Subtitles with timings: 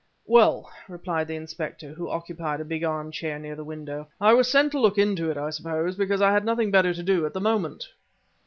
[0.25, 4.71] "Well," replied the inspector, who occupied a big armchair near the window, "I was sent
[4.71, 7.39] to look into it, I suppose, because I had nothing better to do at the
[7.39, 7.87] moment."